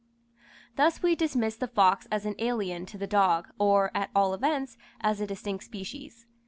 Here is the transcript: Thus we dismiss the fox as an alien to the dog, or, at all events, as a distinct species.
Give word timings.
Thus 0.77 1.03
we 1.03 1.13
dismiss 1.15 1.57
the 1.57 1.67
fox 1.67 2.07
as 2.11 2.25
an 2.25 2.33
alien 2.39 2.87
to 2.87 2.97
the 2.97 3.05
dog, 3.05 3.49
or, 3.59 3.91
at 3.93 4.09
all 4.15 4.33
events, 4.33 4.75
as 4.99 5.21
a 5.21 5.27
distinct 5.27 5.63
species. 5.63 6.25